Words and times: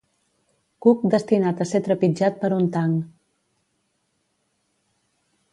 Cuc 0.85 1.03
destinat 1.15 1.61
a 1.65 1.67
ser 1.73 1.83
trepitjat 1.89 2.41
per 2.45 2.51
un 2.57 2.65
tanc. 2.79 3.05